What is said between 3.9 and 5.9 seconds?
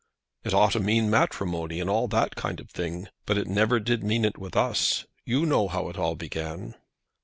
mean it with us. You know how